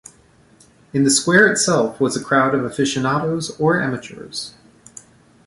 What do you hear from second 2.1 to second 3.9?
a crowd of aficionados or